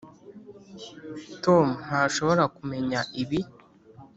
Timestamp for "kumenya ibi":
2.55-3.39